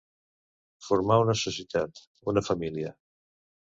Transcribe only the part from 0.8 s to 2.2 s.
Formar una societat,